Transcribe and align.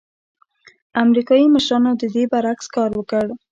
امریکايي 1.03 1.47
مشرانو 1.55 1.91
د 2.01 2.03
دې 2.13 2.23
برعکس 2.31 2.67
کار 2.75 2.89
وکړ. 2.95 3.25